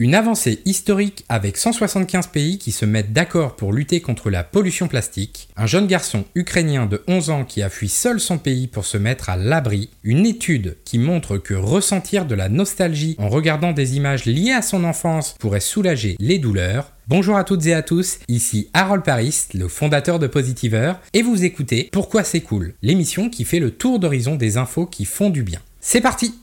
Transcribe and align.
Une 0.00 0.14
avancée 0.14 0.60
historique 0.64 1.24
avec 1.28 1.56
175 1.56 2.28
pays 2.28 2.58
qui 2.58 2.70
se 2.70 2.84
mettent 2.84 3.12
d'accord 3.12 3.56
pour 3.56 3.72
lutter 3.72 4.00
contre 4.00 4.30
la 4.30 4.44
pollution 4.44 4.86
plastique, 4.86 5.48
un 5.56 5.66
jeune 5.66 5.88
garçon 5.88 6.24
ukrainien 6.36 6.86
de 6.86 7.02
11 7.08 7.30
ans 7.30 7.44
qui 7.44 7.62
a 7.62 7.68
fui 7.68 7.88
seul 7.88 8.20
son 8.20 8.38
pays 8.38 8.68
pour 8.68 8.84
se 8.84 8.96
mettre 8.96 9.28
à 9.28 9.36
l'abri, 9.36 9.90
une 10.04 10.24
étude 10.24 10.76
qui 10.84 10.98
montre 10.98 11.36
que 11.36 11.54
ressentir 11.54 12.26
de 12.26 12.36
la 12.36 12.48
nostalgie 12.48 13.16
en 13.18 13.28
regardant 13.28 13.72
des 13.72 13.96
images 13.96 14.24
liées 14.24 14.52
à 14.52 14.62
son 14.62 14.84
enfance 14.84 15.34
pourrait 15.40 15.58
soulager 15.58 16.16
les 16.20 16.38
douleurs, 16.38 16.92
Bonjour 17.08 17.36
à 17.36 17.42
toutes 17.42 17.64
et 17.64 17.72
à 17.72 17.80
tous, 17.82 18.18
ici 18.28 18.68
Harold 18.74 19.02
Paris, 19.02 19.46
le 19.54 19.66
fondateur 19.66 20.18
de 20.18 20.26
Positiver, 20.26 20.92
et 21.14 21.22
vous 21.22 21.42
écoutez 21.42 21.88
Pourquoi 21.90 22.22
c'est 22.22 22.42
cool, 22.42 22.74
l'émission 22.82 23.30
qui 23.30 23.44
fait 23.44 23.60
le 23.60 23.70
tour 23.70 23.98
d'horizon 23.98 24.36
des 24.36 24.58
infos 24.58 24.84
qui 24.84 25.06
font 25.06 25.30
du 25.30 25.42
bien. 25.42 25.60
C'est 25.80 26.02
parti 26.02 26.34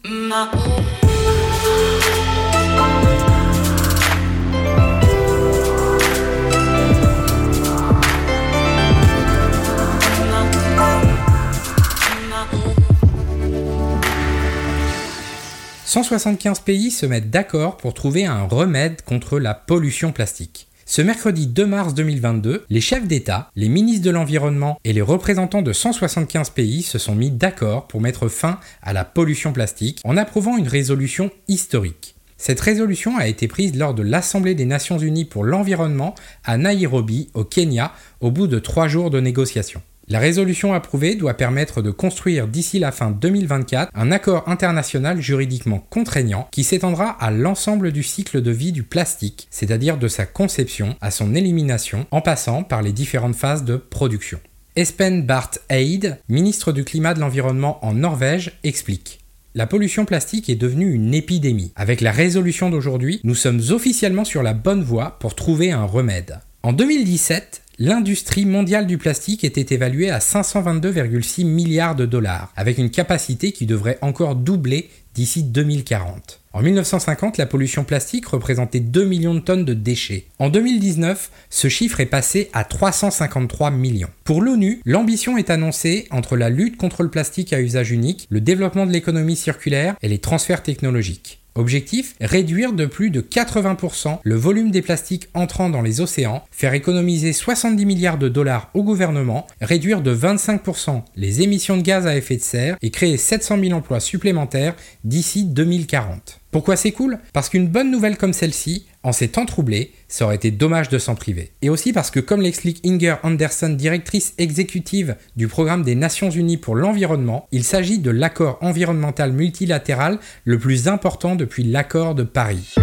175 15.85 16.61
pays 16.61 16.89
se 16.89 17.05
mettent 17.05 17.29
d'accord 17.29 17.77
pour 17.77 17.93
trouver 17.93 18.25
un 18.25 18.43
remède 18.43 19.03
contre 19.03 19.37
la 19.37 19.53
pollution 19.53 20.11
plastique. 20.11 20.67
Ce 20.87 21.03
mercredi 21.03 21.45
2 21.45 21.65
mars 21.67 21.93
2022, 21.93 22.65
les 22.67 22.81
chefs 22.81 23.07
d'État, 23.07 23.51
les 23.55 23.69
ministres 23.69 24.03
de 24.03 24.09
l'Environnement 24.09 24.79
et 24.83 24.93
les 24.93 25.03
représentants 25.03 25.61
de 25.61 25.73
175 25.73 26.49
pays 26.49 26.81
se 26.81 26.97
sont 26.97 27.13
mis 27.13 27.29
d'accord 27.29 27.87
pour 27.87 28.01
mettre 28.01 28.29
fin 28.29 28.59
à 28.81 28.93
la 28.93 29.05
pollution 29.05 29.53
plastique 29.53 30.01
en 30.03 30.17
approuvant 30.17 30.57
une 30.57 30.67
résolution 30.67 31.29
historique. 31.47 32.15
Cette 32.37 32.59
résolution 32.59 33.17
a 33.17 33.27
été 33.27 33.47
prise 33.47 33.77
lors 33.77 33.93
de 33.93 34.03
l'Assemblée 34.03 34.55
des 34.55 34.65
Nations 34.65 34.97
Unies 34.97 35.25
pour 35.25 35.43
l'environnement 35.43 36.15
à 36.43 36.57
Nairobi, 36.57 37.29
au 37.35 37.43
Kenya, 37.43 37.93
au 38.21 38.31
bout 38.31 38.47
de 38.47 38.57
trois 38.57 38.87
jours 38.87 39.11
de 39.11 39.19
négociations. 39.19 39.83
La 40.07 40.19
résolution 40.19 40.75
approuvée 40.75 41.15
doit 41.15 41.33
permettre 41.33 41.81
de 41.81 41.89
construire 41.89 42.47
d'ici 42.47 42.77
la 42.77 42.91
fin 42.91 43.09
2024 43.09 43.89
un 43.95 44.11
accord 44.11 44.47
international 44.47 45.19
juridiquement 45.19 45.79
contraignant 45.89 46.47
qui 46.51 46.63
s'étendra 46.63 47.09
à 47.09 47.31
l'ensemble 47.31 47.91
du 47.91 48.03
cycle 48.03 48.43
de 48.43 48.51
vie 48.51 48.71
du 48.71 48.83
plastique, 48.83 49.47
c'est-à-dire 49.49 49.97
de 49.97 50.07
sa 50.07 50.27
conception 50.27 50.95
à 51.01 51.09
son 51.09 51.33
élimination 51.33 52.05
en 52.11 52.21
passant 52.21 52.61
par 52.61 52.83
les 52.83 52.91
différentes 52.91 53.35
phases 53.35 53.63
de 53.63 53.77
production. 53.77 54.39
Espen 54.75 55.23
Barth 55.23 55.59
Eid, 55.71 56.19
ministre 56.29 56.71
du 56.71 56.83
Climat 56.83 57.15
de 57.15 57.19
l'Environnement 57.19 57.83
en 57.83 57.93
Norvège, 57.93 58.59
explique. 58.63 59.21
La 59.55 59.65
pollution 59.65 60.05
plastique 60.05 60.51
est 60.51 60.55
devenue 60.55 60.93
une 60.93 61.15
épidémie. 61.15 61.71
Avec 61.75 62.01
la 62.01 62.11
résolution 62.11 62.69
d'aujourd'hui, 62.69 63.21
nous 63.23 63.35
sommes 63.35 63.61
officiellement 63.71 64.25
sur 64.25 64.43
la 64.43 64.53
bonne 64.53 64.83
voie 64.83 65.17
pour 65.19 65.33
trouver 65.33 65.71
un 65.71 65.85
remède. 65.85 66.41
En 66.61 66.73
2017, 66.73 67.61
L'industrie 67.77 68.45
mondiale 68.45 68.87
du 68.87 68.97
plastique 68.97 69.43
était 69.43 69.75
évaluée 69.75 70.09
à 70.09 70.19
522,6 70.19 71.45
milliards 71.45 71.95
de 71.95 72.05
dollars, 72.05 72.53
avec 72.55 72.77
une 72.77 72.89
capacité 72.89 73.51
qui 73.51 73.65
devrait 73.65 73.97
encore 74.01 74.35
doubler 74.35 74.89
d'ici 75.13 75.43
2040. 75.43 76.39
En 76.53 76.61
1950, 76.61 77.37
la 77.37 77.45
pollution 77.45 77.83
plastique 77.83 78.27
représentait 78.27 78.79
2 78.79 79.03
millions 79.03 79.33
de 79.33 79.41
tonnes 79.41 79.65
de 79.65 79.73
déchets. 79.73 80.27
En 80.39 80.47
2019, 80.49 81.29
ce 81.49 81.67
chiffre 81.67 81.99
est 81.99 82.05
passé 82.05 82.49
à 82.53 82.63
353 82.63 83.71
millions. 83.71 84.07
Pour 84.23 84.41
l'ONU, 84.41 84.79
l'ambition 84.85 85.37
est 85.37 85.49
annoncée 85.49 86.07
entre 86.11 86.37
la 86.37 86.49
lutte 86.49 86.77
contre 86.77 87.03
le 87.03 87.09
plastique 87.09 87.51
à 87.51 87.59
usage 87.59 87.91
unique, 87.91 88.25
le 88.29 88.39
développement 88.39 88.85
de 88.85 88.93
l'économie 88.93 89.35
circulaire 89.35 89.97
et 90.01 90.07
les 90.07 90.19
transferts 90.19 90.63
technologiques. 90.63 91.41
Objectif 91.55 92.15
réduire 92.19 92.73
de 92.73 92.85
plus 92.85 93.09
de 93.09 93.21
80% 93.21 94.19
le 94.21 94.35
volume 94.35 94.71
des 94.71 94.81
plastiques 94.81 95.29
entrant 95.33 95.69
dans 95.69 95.81
les 95.81 96.01
océans, 96.01 96.43
faire 96.51 96.73
économiser 96.73 97.31
70 97.31 97.85
milliards 97.85 98.17
de 98.17 98.27
dollars 98.27 98.69
au 98.73 98.83
gouvernement, 98.83 99.47
réduire 99.61 100.01
de 100.01 100.13
25% 100.13 101.03
les 101.15 101.41
émissions 101.41 101.77
de 101.77 101.81
gaz 101.81 102.07
à 102.07 102.17
effet 102.17 102.35
de 102.35 102.41
serre 102.41 102.77
et 102.81 102.91
créer 102.91 103.15
700 103.15 103.59
000 103.59 103.71
emplois 103.71 104.01
supplémentaires 104.01 104.75
d'ici 105.05 105.45
2040. 105.45 106.41
Pourquoi 106.55 106.77
c'est 106.77 106.93
cool? 106.93 107.19
Parce 107.33 107.49
qu'une 107.49 107.67
bonne 107.67 107.91
nouvelle 107.91 108.15
comme 108.15 108.31
celle-ci, 108.31 108.85
en 109.03 109.11
ces 109.11 109.27
temps 109.27 109.45
troublés, 109.45 109.91
ça 110.07 110.23
aurait 110.23 110.37
été 110.37 110.51
dommage 110.51 110.87
de 110.87 110.97
s'en 110.97 111.13
priver. 111.13 111.51
Et 111.61 111.69
aussi 111.69 111.91
parce 111.91 112.11
que, 112.11 112.21
comme 112.21 112.39
l'explique 112.39 112.79
Inger 112.87 113.15
Anderson, 113.23 113.75
directrice 113.77 114.33
exécutive 114.37 115.17
du 115.35 115.49
programme 115.49 115.83
des 115.83 115.95
Nations 115.95 116.29
Unies 116.29 116.55
pour 116.55 116.75
l'environnement, 116.75 117.45
il 117.51 117.65
s'agit 117.65 117.99
de 117.99 118.09
l'accord 118.09 118.57
environnemental 118.61 119.33
multilatéral 119.33 120.17
le 120.45 120.57
plus 120.57 120.87
important 120.87 121.35
depuis 121.35 121.65
l'accord 121.65 122.15
de 122.15 122.23
Paris. 122.23 122.75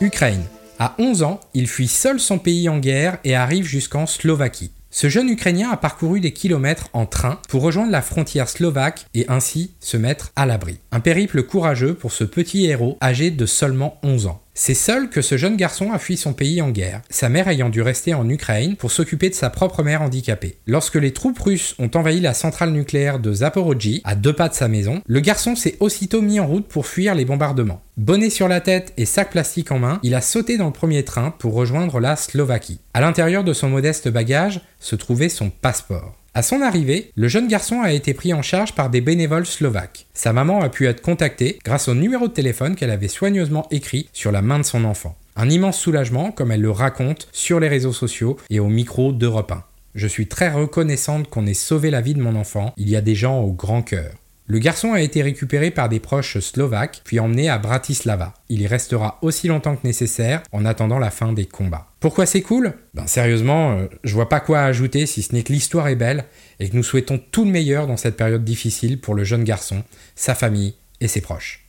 Ukraine. 0.00 0.44
À 0.78 0.94
11 0.98 1.24
ans, 1.24 1.40
il 1.52 1.68
fuit 1.68 1.88
seul 1.88 2.18
son 2.18 2.38
pays 2.38 2.70
en 2.70 2.78
guerre 2.78 3.18
et 3.24 3.34
arrive 3.34 3.66
jusqu'en 3.66 4.06
Slovaquie. 4.06 4.72
Ce 4.92 5.08
jeune 5.08 5.28
Ukrainien 5.28 5.70
a 5.70 5.76
parcouru 5.76 6.18
des 6.18 6.32
kilomètres 6.32 6.88
en 6.94 7.06
train 7.06 7.38
pour 7.48 7.62
rejoindre 7.62 7.92
la 7.92 8.02
frontière 8.02 8.48
slovaque 8.48 9.06
et 9.14 9.24
ainsi 9.28 9.70
se 9.78 9.96
mettre 9.96 10.32
à 10.34 10.46
l'abri. 10.46 10.80
Un 10.90 10.98
périple 10.98 11.44
courageux 11.44 11.94
pour 11.94 12.10
ce 12.10 12.24
petit 12.24 12.66
héros 12.66 12.98
âgé 13.00 13.30
de 13.30 13.46
seulement 13.46 14.00
11 14.02 14.26
ans. 14.26 14.42
C'est 14.62 14.74
seul 14.74 15.08
que 15.08 15.22
ce 15.22 15.38
jeune 15.38 15.56
garçon 15.56 15.90
a 15.90 15.98
fui 15.98 16.18
son 16.18 16.34
pays 16.34 16.60
en 16.60 16.68
guerre, 16.68 17.00
sa 17.08 17.30
mère 17.30 17.48
ayant 17.48 17.70
dû 17.70 17.80
rester 17.80 18.12
en 18.12 18.28
Ukraine 18.28 18.76
pour 18.76 18.92
s'occuper 18.92 19.30
de 19.30 19.34
sa 19.34 19.48
propre 19.48 19.82
mère 19.82 20.02
handicapée. 20.02 20.58
Lorsque 20.66 20.96
les 20.96 21.14
troupes 21.14 21.38
russes 21.38 21.74
ont 21.78 21.90
envahi 21.94 22.20
la 22.20 22.34
centrale 22.34 22.72
nucléaire 22.72 23.20
de 23.20 23.32
Zaporozhye, 23.32 24.02
à 24.04 24.14
deux 24.16 24.34
pas 24.34 24.50
de 24.50 24.54
sa 24.54 24.68
maison, 24.68 25.00
le 25.06 25.20
garçon 25.20 25.56
s'est 25.56 25.78
aussitôt 25.80 26.20
mis 26.20 26.40
en 26.40 26.46
route 26.46 26.68
pour 26.68 26.86
fuir 26.86 27.14
les 27.14 27.24
bombardements. 27.24 27.80
Bonnet 27.96 28.28
sur 28.28 28.48
la 28.48 28.60
tête 28.60 28.92
et 28.98 29.06
sac 29.06 29.30
plastique 29.30 29.72
en 29.72 29.78
main, 29.78 29.98
il 30.02 30.14
a 30.14 30.20
sauté 30.20 30.58
dans 30.58 30.66
le 30.66 30.72
premier 30.72 31.06
train 31.06 31.30
pour 31.30 31.54
rejoindre 31.54 31.98
la 31.98 32.14
Slovaquie. 32.16 32.80
À 32.92 33.00
l'intérieur 33.00 33.44
de 33.44 33.54
son 33.54 33.70
modeste 33.70 34.10
bagage 34.10 34.60
se 34.78 34.94
trouvait 34.94 35.30
son 35.30 35.48
passeport. 35.48 36.19
À 36.32 36.42
son 36.42 36.62
arrivée, 36.62 37.10
le 37.16 37.26
jeune 37.26 37.48
garçon 37.48 37.80
a 37.80 37.92
été 37.92 38.14
pris 38.14 38.32
en 38.32 38.40
charge 38.40 38.76
par 38.76 38.88
des 38.88 39.00
bénévoles 39.00 39.46
slovaques. 39.46 40.06
Sa 40.14 40.32
maman 40.32 40.60
a 40.60 40.68
pu 40.68 40.86
être 40.86 41.02
contactée 41.02 41.58
grâce 41.64 41.88
au 41.88 41.94
numéro 41.96 42.28
de 42.28 42.32
téléphone 42.32 42.76
qu'elle 42.76 42.92
avait 42.92 43.08
soigneusement 43.08 43.66
écrit 43.72 44.08
sur 44.12 44.30
la 44.30 44.40
main 44.40 44.60
de 44.60 44.64
son 44.64 44.84
enfant. 44.84 45.16
Un 45.34 45.50
immense 45.50 45.80
soulagement, 45.80 46.30
comme 46.30 46.52
elle 46.52 46.60
le 46.60 46.70
raconte 46.70 47.26
sur 47.32 47.58
les 47.58 47.66
réseaux 47.66 47.92
sociaux 47.92 48.36
et 48.48 48.60
au 48.60 48.68
micro 48.68 49.12
d'Europe 49.12 49.50
1. 49.50 49.64
Je 49.96 50.06
suis 50.06 50.28
très 50.28 50.50
reconnaissante 50.50 51.28
qu'on 51.28 51.48
ait 51.48 51.54
sauvé 51.54 51.90
la 51.90 52.00
vie 52.00 52.14
de 52.14 52.22
mon 52.22 52.36
enfant, 52.36 52.74
il 52.76 52.88
y 52.88 52.94
a 52.94 53.00
des 53.00 53.16
gens 53.16 53.40
au 53.40 53.52
grand 53.52 53.82
cœur. 53.82 54.12
Le 54.50 54.58
garçon 54.58 54.92
a 54.92 55.00
été 55.00 55.22
récupéré 55.22 55.70
par 55.70 55.88
des 55.88 56.00
proches 56.00 56.40
slovaques, 56.40 57.02
puis 57.04 57.20
emmené 57.20 57.48
à 57.48 57.58
Bratislava. 57.58 58.34
Il 58.48 58.60
y 58.60 58.66
restera 58.66 59.20
aussi 59.22 59.46
longtemps 59.46 59.76
que 59.76 59.86
nécessaire 59.86 60.42
en 60.50 60.64
attendant 60.64 60.98
la 60.98 61.12
fin 61.12 61.32
des 61.32 61.46
combats. 61.46 61.86
Pourquoi 62.00 62.26
c'est 62.26 62.40
cool? 62.42 62.72
Ben 62.92 63.06
sérieusement, 63.06 63.78
euh, 63.78 63.86
je 64.02 64.12
vois 64.12 64.28
pas 64.28 64.40
quoi 64.40 64.62
ajouter 64.62 65.06
si 65.06 65.22
ce 65.22 65.36
n'est 65.36 65.44
que 65.44 65.52
l'histoire 65.52 65.86
est 65.86 65.94
belle 65.94 66.24
et 66.58 66.68
que 66.68 66.74
nous 66.74 66.82
souhaitons 66.82 67.20
tout 67.30 67.44
le 67.44 67.52
meilleur 67.52 67.86
dans 67.86 67.96
cette 67.96 68.16
période 68.16 68.42
difficile 68.42 69.00
pour 69.00 69.14
le 69.14 69.22
jeune 69.22 69.44
garçon, 69.44 69.84
sa 70.16 70.34
famille 70.34 70.74
et 71.00 71.06
ses 71.06 71.20
proches. 71.20 71.68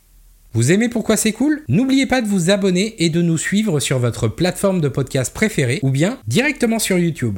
Vous 0.53 0.71
aimez 0.71 0.89
pourquoi 0.89 1.17
c'est 1.17 1.33
cool? 1.33 1.63
N'oubliez 1.67 2.07
pas 2.07 2.23
de 2.23 2.27
vous 2.27 2.49
abonner 2.49 2.95
et 2.97 3.11
de 3.11 3.21
nous 3.21 3.37
suivre 3.37 3.79
sur 3.79 3.99
votre 3.99 4.27
plateforme 4.27 4.81
de 4.81 4.87
podcast 4.87 5.31
préférée 5.31 5.81
ou 5.83 5.91
bien 5.91 6.17
directement 6.25 6.79
sur 6.79 6.97
YouTube. 6.97 7.37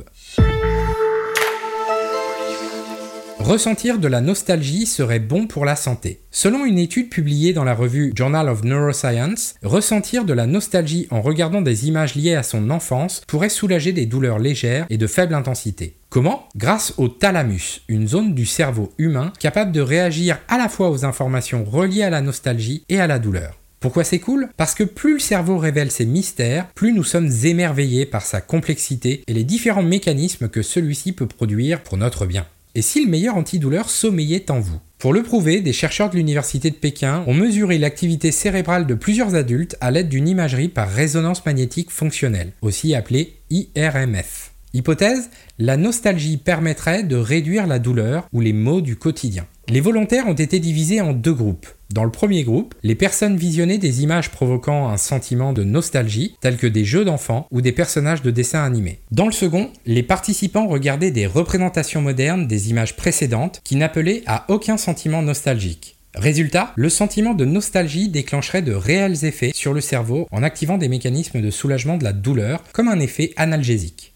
Ressentir 3.44 4.00
de 4.00 4.07
la 4.07 4.22
nostalgie 4.22 4.86
serait 4.86 5.19
bon 5.19 5.48
pour 5.48 5.66
la 5.66 5.75
santé. 5.75 6.22
Selon 6.31 6.63
une 6.63 6.80
étude 6.80 7.10
publiée 7.10 7.51
dans 7.51 7.66
la 7.66 7.75
revue 7.75 8.13
Journal 8.16 8.48
of 8.48 8.63
Neuroscience, 8.63 9.56
ressentir 9.62 10.24
de 10.24 10.31
la 10.31 10.48
nostalgie 10.48 11.07
en 11.12 11.22
regardant 11.22 11.62
des 11.62 11.90
images 11.90 12.16
liées 12.16 12.36
à 12.36 12.44
son 12.44 12.69
enfance 12.69 13.22
pourrait 13.28 13.50
soulager 13.50 13.92
des 13.92 14.06
douleurs 14.06 14.40
légères 14.40 14.86
et 14.90 14.98
de 14.98 15.07
faible 15.07 15.34
intensité. 15.34 15.94
Comment? 16.10 16.48
Grâce 16.56 16.94
au 16.95 17.10
thalamus, 17.10 17.81
une 17.90 18.07
zone 18.07 18.34
du 18.34 18.45
cerveau 18.45 18.94
humain 18.98 19.34
capable 19.40 19.74
de 19.74 19.81
réagir 19.81 20.39
à 20.48 20.57
la 20.57 20.69
fois 20.69 20.89
aux 20.89 21.04
informations 21.04 21.66
reliées 21.66 22.04
à 22.04 22.10
la 22.10 22.22
nostalgie 22.22 22.86
et 22.88 23.01
à 23.01 23.07
la 23.07 23.19
douleur. 23.19 23.60
Pourquoi 23.81 24.06
c'est 24.06 24.19
cool? 24.19 24.48
Parce 24.56 24.74
que 24.74 24.86
plus 24.86 25.16
le 25.16 25.19
cerveau 25.19 25.57
révèle 25.57 25.92
ses 25.92 26.06
mystères, 26.06 26.69
plus 26.75 26.94
nous 26.94 27.04
sommes 27.04 27.30
émerveillés 27.44 28.06
par 28.06 28.22
sa 28.22 28.39
complexité 28.39 29.22
et 29.28 29.34
les 29.34 29.44
différents 29.44 29.84
mécanismes 29.84 30.48
que 30.48 30.62
celui-ci 30.62 31.12
peut 31.12 31.28
produire 31.28 31.84
pour 31.84 31.98
notre 31.98 32.25
bien. 32.25 32.46
Et 32.75 32.81
si 32.81 33.06
le 33.06 33.12
meilleur 33.12 33.38
antidouleur 33.38 33.88
sommeillait 33.88 34.50
en 34.50 34.60
vous? 34.60 34.80
Pour 34.98 35.14
le 35.14 35.22
prouver, 35.22 35.62
des 35.62 35.74
chercheurs 35.74 36.10
de 36.10 36.16
l'université 36.16 36.72
de 36.72 36.75
Pékin 36.75 37.24
ont 37.28 37.34
mesuré 37.36 37.78
l'activité 37.78 38.31
cérébrale 38.31 38.88
de 38.88 38.96
plusieurs 38.96 39.36
adultes 39.36 39.78
à 39.80 39.92
l'aide 39.92 40.10
d'une 40.10 40.28
imagerie 40.28 40.70
par 40.70 40.90
résonance 40.90 41.46
magnétique 41.46 41.92
fonctionnelle, 41.92 42.54
aussi 42.64 42.96
appelée 42.96 43.36
IRMF. 43.52 44.54
Hypothèse, 44.74 45.30
la 45.60 45.78
nostalgie 45.78 46.38
permettrait 46.38 47.04
de 47.04 47.16
réduire 47.16 47.68
la 47.68 47.78
douleur 47.78 48.28
ou 48.34 48.42
les 48.42 48.54
maux 48.54 48.81
du 48.81 48.96
quotidien. 48.96 49.46
Les 49.69 49.80
volontaires 49.80 50.27
ont 50.27 50.33
été 50.33 50.60
divisés 50.60 51.00
en 51.00 51.13
deux 51.13 51.33
groupes. 51.33 51.68
Dans 51.94 52.04
le 52.04 52.12
premier 52.12 52.44
groupe, 52.44 52.75
les 52.83 52.95
personnes 52.95 53.38
visionnaient 53.38 53.77
des 53.77 54.04
images 54.04 54.30
provoquant 54.30 54.89
un 54.89 54.98
sentiment 54.98 55.54
de 55.54 55.63
nostalgie, 55.63 56.36
tels 56.42 56.57
que 56.57 56.68
des 56.68 56.83
jeux 56.83 57.06
d'enfants 57.06 57.48
ou 57.50 57.62
des 57.62 57.71
personnages 57.71 58.21
de 58.21 58.31
dessins 58.31 58.63
animés. 58.63 59.00
Dans 59.12 59.25
le 59.25 59.31
second, 59.31 59.69
les 59.86 60.04
participants 60.04 60.68
regardaient 60.68 61.12
des 61.12 61.27
représentations 61.27 62.01
modernes 62.01 62.45
des 62.45 62.71
images 62.71 62.98
précédentes 62.98 63.62
qui 63.63 63.77
n'appelaient 63.77 64.24
à 64.25 64.45
aucun 64.50 64.75
sentiment 64.75 65.21
nostalgique. 65.21 65.95
Résultat, 66.15 66.74
le 66.75 66.89
sentiment 66.89 67.33
de 67.33 67.45
nostalgie 67.45 68.10
déclencherait 68.10 68.62
de 68.62 68.74
réels 68.74 69.24
effets 69.25 69.51
sur 69.54 69.74
le 69.74 69.81
cerveau 69.81 70.27
en 70.31 70.44
activant 70.44 70.77
des 70.77 70.89
mécanismes 70.89 71.42
de 71.42 71.50
soulagement 71.50 71.98
de 71.98 72.04
la 72.04 72.13
douleur 72.13 72.63
comme 72.74 72.89
un 72.89 73.00
effet 73.00 73.33
analgésique. 73.38 74.12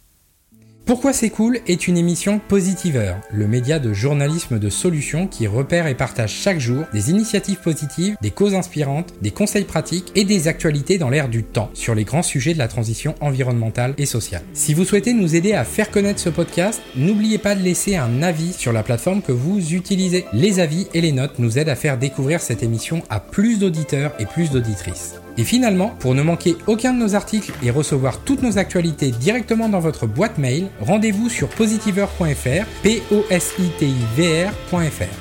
Pourquoi 0.87 1.11
c'est 1.11 1.29
cool 1.29 1.59
est 1.67 1.89
une 1.89 1.97
émission 1.97 2.39
Positiveur, 2.39 3.17
le 3.33 3.45
média 3.45 3.77
de 3.77 3.91
journalisme 3.91 4.57
de 4.57 4.69
solutions 4.69 5.27
qui 5.27 5.45
repère 5.45 5.85
et 5.85 5.95
partage 5.95 6.31
chaque 6.31 6.61
jour 6.61 6.85
des 6.93 7.11
initiatives 7.11 7.59
positives, 7.59 8.15
des 8.21 8.31
causes 8.31 8.55
inspirantes, 8.55 9.13
des 9.21 9.31
conseils 9.31 9.65
pratiques 9.65 10.13
et 10.15 10.23
des 10.23 10.47
actualités 10.47 10.97
dans 10.97 11.09
l'air 11.09 11.27
du 11.27 11.43
temps 11.43 11.69
sur 11.73 11.93
les 11.93 12.05
grands 12.05 12.23
sujets 12.23 12.53
de 12.53 12.57
la 12.57 12.69
transition 12.69 13.15
environnementale 13.19 13.95
et 13.97 14.05
sociale. 14.05 14.43
Si 14.53 14.73
vous 14.73 14.85
souhaitez 14.85 15.11
nous 15.11 15.35
aider 15.35 15.51
à 15.51 15.65
faire 15.65 15.91
connaître 15.91 16.21
ce 16.21 16.29
podcast, 16.29 16.81
n'oubliez 16.95 17.37
pas 17.37 17.53
de 17.53 17.63
laisser 17.63 17.97
un 17.97 18.23
avis 18.23 18.53
sur 18.53 18.71
la 18.71 18.81
plateforme 18.81 19.21
que 19.21 19.33
vous 19.33 19.73
utilisez. 19.73 20.23
Les 20.31 20.61
avis 20.61 20.87
et 20.93 21.01
les 21.01 21.11
notes 21.11 21.37
nous 21.37 21.59
aident 21.59 21.67
à 21.67 21.75
faire 21.75 21.97
découvrir 21.97 22.39
cette 22.39 22.63
émission 22.63 23.03
à 23.09 23.19
plus 23.19 23.59
d'auditeurs 23.59 24.13
et 24.19 24.25
plus 24.25 24.51
d'auditrices. 24.51 25.15
Et 25.37 25.43
finalement, 25.43 25.89
pour 25.99 26.15
ne 26.15 26.23
manquer 26.23 26.55
aucun 26.65 26.93
de 26.93 26.99
nos 26.99 27.13
articles 27.13 27.51
et 27.61 27.69
recevoir 27.69 28.19
toutes 28.21 28.41
nos 28.41 28.57
actualités 28.57 29.11
directement 29.11 29.69
dans 29.69 29.79
votre 29.79 30.07
boîte 30.07 30.37
mail, 30.37 30.69
rendez-vous 30.79 31.29
sur 31.29 31.47
positiver.fr, 31.49 32.65
p 32.83 33.03
o 33.11 33.23
s 33.29 33.53
i 33.59 33.69
t 33.77 33.87
i 33.87 33.95
v 34.15 34.47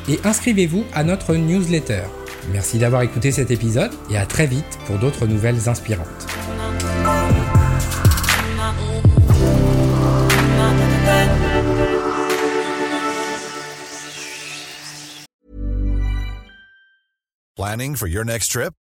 et 0.08 0.20
inscrivez-vous 0.24 0.84
à 0.94 1.04
notre 1.04 1.34
newsletter. 1.34 2.02
Merci 2.52 2.78
d'avoir 2.78 3.02
écouté 3.02 3.30
cet 3.30 3.50
épisode 3.50 3.90
et 4.10 4.16
à 4.16 4.24
très 4.24 4.46
vite 4.46 4.78
pour 4.86 4.98
d'autres 4.98 5.26
nouvelles 5.26 5.68
inspirantes. 5.68 6.06
Planning 17.56 17.96
for 17.96 18.06
your 18.06 18.24
next 18.24 18.52
trip? 18.52 18.72